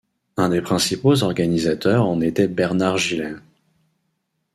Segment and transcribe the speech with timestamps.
[0.35, 3.39] Un des principaux organisateurs en était Bernard Gillain.